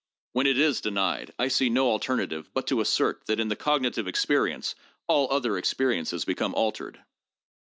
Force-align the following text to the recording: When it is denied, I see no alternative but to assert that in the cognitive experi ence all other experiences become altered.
When 0.31 0.47
it 0.47 0.57
is 0.57 0.81
denied, 0.81 1.31
I 1.37 1.47
see 1.47 1.69
no 1.69 1.91
alternative 1.91 2.49
but 2.55 2.65
to 2.65 2.81
assert 2.81 3.27
that 3.27 3.39
in 3.39 3.49
the 3.49 3.55
cognitive 3.55 4.07
experi 4.07 4.51
ence 4.51 4.73
all 5.05 5.27
other 5.31 5.59
experiences 5.59 6.25
become 6.25 6.55
altered. 6.55 7.03